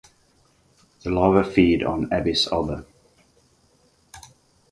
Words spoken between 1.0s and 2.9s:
The larvae feed on "Abies alba".